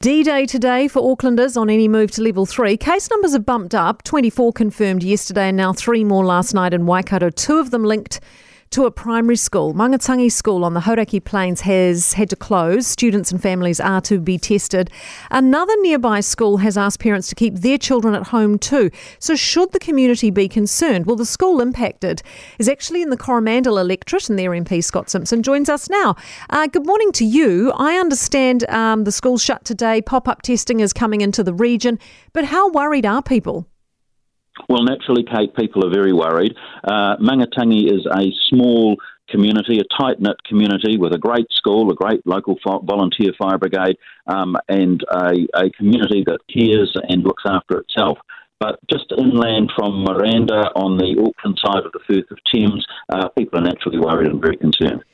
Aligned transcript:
D 0.00 0.22
Day 0.22 0.46
today 0.46 0.86
for 0.86 1.02
Aucklanders 1.02 1.60
on 1.60 1.68
any 1.68 1.88
move 1.88 2.12
to 2.12 2.22
level 2.22 2.46
three. 2.46 2.76
Case 2.76 3.10
numbers 3.10 3.32
have 3.32 3.44
bumped 3.44 3.74
up 3.74 4.04
24 4.04 4.52
confirmed 4.52 5.02
yesterday 5.02 5.48
and 5.48 5.56
now 5.56 5.72
three 5.72 6.04
more 6.04 6.24
last 6.24 6.54
night 6.54 6.72
in 6.72 6.86
Waikato, 6.86 7.30
two 7.30 7.58
of 7.58 7.72
them 7.72 7.82
linked 7.82 8.20
to 8.70 8.84
a 8.84 8.90
primary 8.90 9.36
school. 9.36 9.74
Mangatangi 9.74 10.30
School 10.30 10.64
on 10.64 10.74
the 10.74 10.80
Hauraki 10.80 11.24
Plains 11.24 11.62
has 11.62 12.12
had 12.12 12.30
to 12.30 12.36
close. 12.36 12.86
Students 12.86 13.32
and 13.32 13.42
families 13.42 13.80
are 13.80 14.00
to 14.02 14.20
be 14.20 14.38
tested. 14.38 14.90
Another 15.30 15.72
nearby 15.80 16.20
school 16.20 16.58
has 16.58 16.76
asked 16.76 17.00
parents 17.00 17.28
to 17.28 17.34
keep 17.34 17.54
their 17.56 17.78
children 17.78 18.14
at 18.14 18.28
home 18.28 18.58
too. 18.58 18.90
So, 19.18 19.36
should 19.36 19.72
the 19.72 19.78
community 19.78 20.30
be 20.30 20.48
concerned? 20.48 21.06
Well, 21.06 21.16
the 21.16 21.26
school 21.26 21.60
impacted 21.60 22.22
is 22.58 22.68
actually 22.68 23.02
in 23.02 23.10
the 23.10 23.16
Coromandel 23.16 23.78
electorate, 23.78 24.28
and 24.28 24.38
their 24.38 24.50
MP 24.50 24.82
Scott 24.82 25.10
Simpson 25.10 25.42
joins 25.42 25.68
us 25.68 25.88
now. 25.88 26.16
Uh, 26.50 26.66
good 26.66 26.86
morning 26.86 27.12
to 27.12 27.24
you. 27.24 27.72
I 27.72 27.94
understand 27.94 28.68
um, 28.68 29.04
the 29.04 29.12
school's 29.12 29.42
shut 29.42 29.64
today. 29.64 30.02
Pop 30.02 30.28
up 30.28 30.42
testing 30.42 30.80
is 30.80 30.92
coming 30.92 31.20
into 31.20 31.42
the 31.42 31.54
region, 31.54 31.98
but 32.32 32.44
how 32.44 32.70
worried 32.70 33.06
are 33.06 33.22
people? 33.22 33.66
Well, 34.68 34.82
naturally, 34.82 35.24
Kate, 35.24 35.54
people 35.54 35.86
are 35.86 35.90
very 35.90 36.12
worried. 36.12 36.54
Uh, 36.84 37.16
Mangatangi 37.16 37.92
is 37.92 38.06
a 38.06 38.32
small 38.48 38.96
community, 39.28 39.78
a 39.78 40.02
tight 40.02 40.20
knit 40.20 40.36
community 40.44 40.96
with 40.96 41.12
a 41.12 41.18
great 41.18 41.46
school, 41.50 41.90
a 41.90 41.94
great 41.94 42.26
local 42.26 42.56
volunteer 42.64 43.32
fire 43.38 43.58
brigade, 43.58 43.96
um, 44.26 44.56
and 44.68 45.04
a, 45.10 45.46
a, 45.54 45.70
community 45.76 46.24
that 46.26 46.38
cares 46.52 46.94
and 47.08 47.22
looks 47.22 47.44
after 47.46 47.78
itself. 47.78 48.18
But 48.60 48.78
just 48.90 49.12
inland 49.16 49.70
from 49.76 50.02
Miranda 50.02 50.70
on 50.74 50.96
the 50.96 51.14
Auckland 51.20 51.60
side 51.64 51.84
of 51.84 51.92
the 51.92 52.00
Firth 52.08 52.30
of 52.30 52.38
Thames, 52.52 52.84
uh, 53.08 53.28
people 53.28 53.60
are 53.60 53.62
naturally 53.62 53.98
worried 53.98 54.30
and 54.30 54.40
very 54.40 54.56
concerned. 54.56 55.04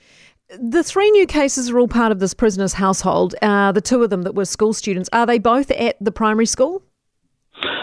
The 0.58 0.84
three 0.84 1.10
new 1.10 1.26
cases 1.26 1.70
are 1.70 1.78
all 1.78 1.88
part 1.88 2.12
of 2.12 2.20
this 2.20 2.32
prisoner's 2.32 2.74
household. 2.74 3.34
Uh, 3.42 3.72
the 3.72 3.80
two 3.80 4.02
of 4.02 4.10
them 4.10 4.22
that 4.22 4.34
were 4.34 4.44
school 4.44 4.72
students, 4.72 5.10
are 5.12 5.26
they 5.26 5.38
both 5.38 5.70
at 5.72 5.96
the 6.00 6.12
primary 6.12 6.46
school? 6.46 6.83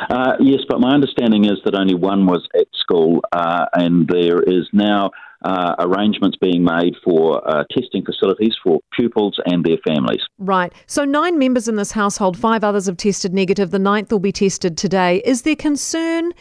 Uh, 0.09 0.33
yes, 0.39 0.59
but 0.67 0.79
my 0.79 0.93
understanding 0.93 1.45
is 1.45 1.59
that 1.65 1.75
only 1.75 1.95
one 1.95 2.25
was 2.25 2.47
at 2.55 2.67
school, 2.73 3.21
uh, 3.31 3.65
and 3.73 4.07
there 4.07 4.41
is 4.41 4.67
now 4.73 5.11
uh, 5.43 5.75
arrangements 5.79 6.37
being 6.39 6.63
made 6.63 6.95
for 7.03 7.41
uh, 7.49 7.63
testing 7.71 8.03
facilities 8.05 8.55
for 8.63 8.79
pupils 8.93 9.39
and 9.45 9.63
their 9.63 9.77
families. 9.85 10.21
Right. 10.37 10.73
So, 10.85 11.05
nine 11.05 11.39
members 11.39 11.67
in 11.67 11.75
this 11.75 11.91
household, 11.91 12.37
five 12.37 12.63
others 12.63 12.85
have 12.85 12.97
tested 12.97 13.33
negative. 13.33 13.71
The 13.71 13.79
ninth 13.79 14.11
will 14.11 14.19
be 14.19 14.31
tested 14.31 14.77
today. 14.77 15.21
Is 15.25 15.43
there 15.43 15.55
concern 15.55 16.33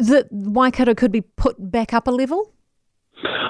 that 0.00 0.28
Waikato 0.30 0.94
could 0.94 1.12
be 1.12 1.20
put 1.20 1.56
back 1.70 1.92
up 1.92 2.08
a 2.08 2.10
level? 2.10 2.52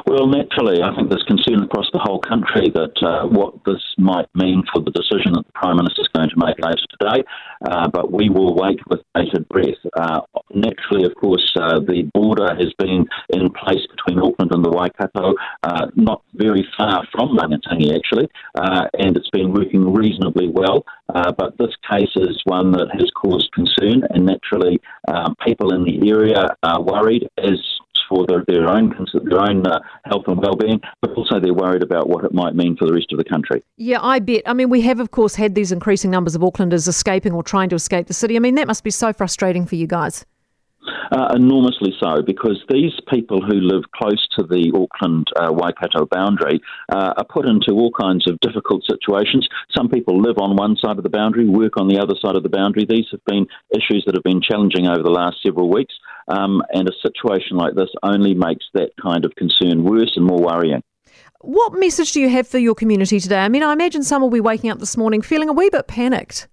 Well, 0.08 0.26
naturally, 0.26 0.80
I 0.80 0.96
think 0.96 1.10
there's 1.10 1.28
concern 1.28 1.62
across 1.62 1.84
the 1.92 1.98
whole 1.98 2.18
country 2.18 2.72
that 2.72 2.96
uh, 3.04 3.28
what 3.28 3.52
this 3.66 3.84
might 3.98 4.24
mean 4.34 4.64
for 4.72 4.80
the 4.80 4.90
decision 4.90 5.34
that 5.34 5.44
the 5.44 5.52
Prime 5.52 5.76
Minister 5.76 6.00
is 6.00 6.08
going 6.16 6.30
to 6.30 6.40
make 6.40 6.56
later 6.64 6.80
today, 6.96 7.20
uh, 7.68 7.90
but 7.92 8.10
we 8.10 8.30
will 8.30 8.56
wait 8.56 8.80
with 8.88 9.00
bated 9.14 9.46
breath. 9.50 9.76
Uh, 10.00 10.22
naturally, 10.54 11.04
of 11.04 11.14
course, 11.14 11.44
uh, 11.60 11.80
the 11.80 12.08
border 12.14 12.56
has 12.56 12.72
been 12.78 13.04
in 13.36 13.52
place 13.52 13.84
between 13.92 14.24
Auckland 14.24 14.48
and 14.54 14.64
the 14.64 14.72
Waikato, 14.72 15.34
uh, 15.64 15.88
not 15.94 16.22
very 16.32 16.66
far 16.78 17.04
from 17.12 17.36
Mangatangi, 17.36 17.94
actually, 17.94 18.30
uh, 18.54 18.88
and 18.98 19.14
it's 19.14 19.28
been 19.28 19.52
working 19.52 19.92
reasonably 19.92 20.48
well. 20.48 20.86
but 21.12 21.52
this 21.58 21.76
case 21.84 22.16
is 22.16 22.40
one 22.44 22.72
that 22.72 22.88
has 22.96 23.10
caused 23.14 23.52
concern, 23.52 24.08
and 24.08 24.24
naturally, 24.24 24.80
people 25.44 25.74
in 25.74 25.84
the 25.84 26.08
area 26.08 26.56
are 26.62 26.80
worried, 26.80 27.28
as 27.36 27.60
for 28.08 28.26
their, 28.26 28.44
their 28.46 28.68
own 28.68 28.94
their 29.24 29.40
own 29.40 29.66
uh, 29.66 29.80
health 30.04 30.24
and 30.26 30.38
well-being, 30.38 30.80
but 31.02 31.12
also 31.12 31.40
they're 31.40 31.54
worried 31.54 31.82
about 31.82 32.08
what 32.08 32.24
it 32.24 32.32
might 32.32 32.54
mean 32.54 32.76
for 32.76 32.86
the 32.86 32.94
rest 32.94 33.12
of 33.12 33.18
the 33.18 33.24
country. 33.24 33.62
Yeah, 33.76 33.98
I 34.02 34.18
bet. 34.18 34.42
I 34.46 34.52
mean, 34.52 34.70
we 34.70 34.80
have 34.82 35.00
of 35.00 35.10
course 35.10 35.34
had 35.34 35.54
these 35.54 35.72
increasing 35.72 36.10
numbers 36.10 36.34
of 36.34 36.42
Aucklanders 36.42 36.88
escaping 36.88 37.32
or 37.32 37.42
trying 37.42 37.68
to 37.70 37.76
escape 37.76 38.06
the 38.06 38.14
city. 38.14 38.36
I 38.36 38.40
mean, 38.40 38.54
that 38.56 38.66
must 38.66 38.84
be 38.84 38.90
so 38.90 39.12
frustrating 39.12 39.66
for 39.66 39.76
you 39.76 39.86
guys. 39.86 40.24
Uh, 41.10 41.32
enormously 41.34 41.92
so, 42.00 42.22
because 42.22 42.62
these 42.68 42.92
people 43.08 43.40
who 43.40 43.54
live 43.54 43.82
close 43.94 44.26
to 44.36 44.42
the 44.44 44.70
Auckland 44.74 45.26
uh, 45.36 45.52
Waikato 45.52 46.06
boundary 46.06 46.60
uh, 46.92 47.14
are 47.16 47.24
put 47.24 47.46
into 47.46 47.72
all 47.72 47.90
kinds 47.90 48.28
of 48.28 48.38
difficult 48.40 48.84
situations. 48.84 49.48
Some 49.76 49.88
people 49.88 50.20
live 50.20 50.36
on 50.38 50.56
one 50.56 50.76
side 50.76 50.96
of 50.96 51.02
the 51.02 51.10
boundary, 51.10 51.48
work 51.48 51.78
on 51.78 51.88
the 51.88 51.98
other 51.98 52.14
side 52.20 52.36
of 52.36 52.42
the 52.42 52.48
boundary. 52.48 52.84
These 52.88 53.06
have 53.10 53.24
been 53.24 53.46
issues 53.70 54.04
that 54.06 54.14
have 54.14 54.24
been 54.24 54.42
challenging 54.42 54.86
over 54.86 55.02
the 55.02 55.10
last 55.10 55.38
several 55.44 55.70
weeks, 55.70 55.94
um, 56.28 56.62
and 56.72 56.88
a 56.88 56.92
situation 57.02 57.56
like 57.56 57.74
this 57.74 57.90
only 58.02 58.34
makes 58.34 58.66
that 58.74 58.90
kind 59.00 59.24
of 59.24 59.34
concern 59.36 59.84
worse 59.84 60.12
and 60.16 60.24
more 60.24 60.40
worrying. 60.40 60.82
What 61.40 61.72
message 61.72 62.12
do 62.12 62.20
you 62.20 62.28
have 62.28 62.48
for 62.48 62.58
your 62.58 62.74
community 62.74 63.20
today? 63.20 63.38
I 63.38 63.48
mean, 63.48 63.62
I 63.62 63.72
imagine 63.72 64.02
some 64.02 64.22
will 64.22 64.30
be 64.30 64.40
waking 64.40 64.70
up 64.70 64.78
this 64.80 64.96
morning 64.96 65.22
feeling 65.22 65.48
a 65.48 65.52
wee 65.52 65.70
bit 65.70 65.86
panicked. 65.86 66.48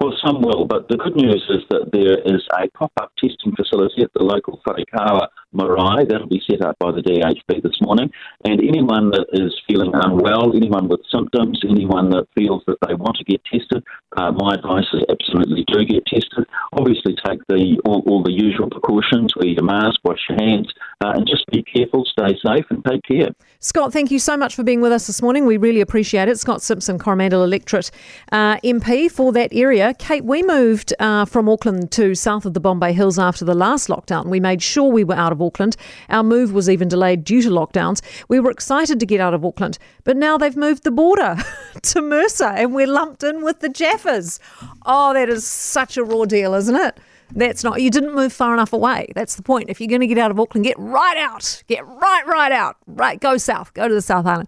Well, 0.00 0.12
some 0.24 0.42
will, 0.42 0.66
but 0.66 0.88
the 0.88 0.96
good 0.96 1.16
news 1.16 1.44
is 1.48 1.62
that 1.70 1.90
there 1.92 2.18
is 2.24 2.42
a 2.58 2.68
pop-up 2.76 3.12
testing 3.18 3.54
facility 3.56 4.02
at 4.02 4.12
the 4.14 4.22
local 4.22 4.60
Wharekawa 4.66 5.28
marae 5.54 6.04
that'll 6.04 6.28
be 6.28 6.42
set 6.48 6.62
up 6.62 6.76
by 6.78 6.90
the 6.90 7.02
DHB 7.02 7.62
this 7.62 7.78
morning. 7.80 8.10
And 8.44 8.60
anyone 8.60 9.10
that 9.10 9.26
is 9.32 9.54
feeling 9.66 9.92
unwell, 9.94 10.54
anyone 10.54 10.88
with 10.88 11.00
symptoms, 11.10 11.60
anyone 11.68 12.10
that 12.10 12.26
feels 12.34 12.62
that 12.66 12.78
they 12.86 12.94
want 12.94 13.16
to 13.16 13.24
get 13.24 13.40
tested, 13.44 13.84
uh, 14.16 14.32
my 14.32 14.54
advice 14.54 14.86
is 14.92 15.04
absolutely 15.08 15.64
do 15.66 15.84
get 15.84 16.04
tested. 16.06 16.46
Obviously, 16.72 17.14
take 17.24 17.40
the 17.48 17.80
all, 17.84 18.02
all 18.06 18.22
the 18.22 18.32
usual 18.32 18.68
precautions: 18.70 19.34
wear 19.36 19.48
your 19.48 19.64
mask, 19.64 20.00
wash 20.04 20.20
your 20.28 20.38
hands, 20.38 20.72
uh, 21.04 21.12
and 21.14 21.26
just 21.26 21.46
be 21.46 21.62
careful, 21.62 22.04
stay 22.04 22.36
safe, 22.44 22.64
and 22.70 22.84
take 22.84 23.02
care. 23.02 23.30
Scott, 23.60 23.92
thank 23.92 24.10
you 24.10 24.18
so 24.18 24.36
much 24.36 24.54
for 24.54 24.62
being 24.62 24.80
with 24.80 24.92
us 24.92 25.06
this 25.06 25.22
morning. 25.22 25.46
We 25.46 25.56
really 25.56 25.80
appreciate 25.80 26.28
it. 26.28 26.38
Scott 26.38 26.62
Simpson, 26.62 26.98
Coromandel 26.98 27.42
Electorate 27.42 27.90
uh, 28.32 28.56
MP 28.58 29.10
for 29.10 29.32
that 29.32 29.52
area. 29.52 29.94
Kate, 29.94 30.24
we 30.24 30.42
moved 30.42 30.92
uh, 30.98 31.24
from 31.24 31.48
Auckland 31.48 31.90
to 31.92 32.14
south 32.14 32.44
of 32.44 32.54
the 32.54 32.60
Bombay 32.60 32.92
Hills 32.92 33.18
after 33.18 33.44
the 33.44 33.54
last 33.54 33.88
lockdown. 33.88 34.26
We 34.26 34.40
made 34.40 34.62
sure 34.62 34.90
we 34.90 35.04
were 35.04 35.14
out 35.14 35.32
of 35.32 35.40
Auckland. 35.44 35.76
Our 36.08 36.22
move 36.22 36.52
was 36.52 36.68
even 36.68 36.88
delayed 36.88 37.24
due 37.24 37.42
to 37.42 37.50
lockdowns. 37.50 38.00
We 38.28 38.40
were 38.40 38.50
excited 38.50 38.98
to 39.00 39.06
get 39.06 39.20
out 39.20 39.34
of 39.34 39.44
Auckland, 39.44 39.78
but 40.02 40.16
now 40.16 40.38
they've 40.38 40.56
moved 40.56 40.84
the 40.84 40.90
border 40.90 41.36
to 41.82 42.02
Mercer 42.02 42.44
and 42.44 42.74
we're 42.74 42.86
lumped 42.86 43.22
in 43.22 43.42
with 43.42 43.60
the 43.60 43.68
Jaffas. 43.68 44.40
Oh, 44.86 45.12
that 45.14 45.28
is 45.28 45.46
such 45.46 45.96
a 45.96 46.04
raw 46.04 46.24
deal, 46.24 46.54
isn't 46.54 46.76
it? 46.76 46.98
That's 47.32 47.64
not, 47.64 47.80
you 47.80 47.90
didn't 47.90 48.14
move 48.14 48.32
far 48.32 48.54
enough 48.54 48.72
away. 48.72 49.08
That's 49.14 49.34
the 49.34 49.42
point. 49.42 49.68
If 49.68 49.80
you're 49.80 49.88
going 49.88 50.00
to 50.02 50.06
get 50.06 50.18
out 50.18 50.30
of 50.30 50.38
Auckland, 50.38 50.64
get 50.64 50.78
right 50.78 51.16
out. 51.16 51.62
Get 51.66 51.84
right, 51.86 52.26
right 52.26 52.52
out. 52.52 52.76
Right, 52.86 53.18
go 53.18 53.38
south. 53.38 53.74
Go 53.74 53.88
to 53.88 53.94
the 53.94 54.02
South 54.02 54.26
Island. 54.26 54.42